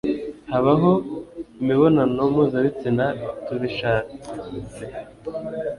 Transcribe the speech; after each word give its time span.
habaho 0.51 0.91
imibonano 1.61 2.21
mpuzabitsina 2.31 3.05
tubishatse 3.45 4.83